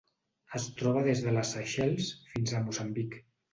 [0.59, 3.17] Es troba des de les Seychelles fins a Moçambic.